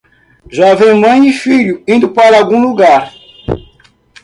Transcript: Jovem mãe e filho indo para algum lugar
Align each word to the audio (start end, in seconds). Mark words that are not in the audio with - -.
Jovem 0.51 0.99
mãe 0.99 1.27
e 1.27 1.31
filho 1.31 1.83
indo 1.87 2.09
para 2.09 2.35
algum 2.39 2.59
lugar 2.59 3.13